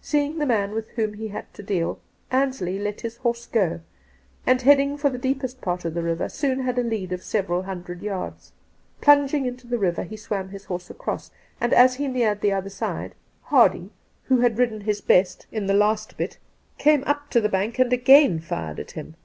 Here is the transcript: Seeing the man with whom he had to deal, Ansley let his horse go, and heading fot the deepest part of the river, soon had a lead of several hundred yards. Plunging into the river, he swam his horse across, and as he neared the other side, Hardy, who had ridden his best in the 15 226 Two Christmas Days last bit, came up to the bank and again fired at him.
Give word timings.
Seeing 0.00 0.38
the 0.38 0.46
man 0.46 0.70
with 0.74 0.88
whom 0.96 1.12
he 1.12 1.28
had 1.28 1.52
to 1.52 1.62
deal, 1.62 2.00
Ansley 2.30 2.78
let 2.78 3.02
his 3.02 3.18
horse 3.18 3.44
go, 3.46 3.80
and 4.46 4.62
heading 4.62 4.96
fot 4.96 5.12
the 5.12 5.18
deepest 5.18 5.60
part 5.60 5.84
of 5.84 5.92
the 5.92 6.00
river, 6.02 6.30
soon 6.30 6.60
had 6.60 6.78
a 6.78 6.82
lead 6.82 7.12
of 7.12 7.22
several 7.22 7.64
hundred 7.64 8.00
yards. 8.00 8.52
Plunging 9.02 9.44
into 9.44 9.66
the 9.66 9.76
river, 9.76 10.02
he 10.02 10.16
swam 10.16 10.48
his 10.48 10.64
horse 10.64 10.88
across, 10.88 11.32
and 11.60 11.74
as 11.74 11.96
he 11.96 12.08
neared 12.08 12.40
the 12.40 12.50
other 12.54 12.70
side, 12.70 13.14
Hardy, 13.42 13.90
who 14.22 14.38
had 14.40 14.56
ridden 14.56 14.80
his 14.80 15.02
best 15.02 15.46
in 15.52 15.66
the 15.66 15.74
15 15.74 16.16
226 16.16 16.36
Two 16.36 16.40
Christmas 16.78 16.78
Days 16.78 16.96
last 16.96 17.02
bit, 17.02 17.02
came 17.02 17.04
up 17.04 17.28
to 17.28 17.40
the 17.42 17.50
bank 17.50 17.78
and 17.78 17.92
again 17.92 18.40
fired 18.40 18.80
at 18.80 18.92
him. 18.92 19.16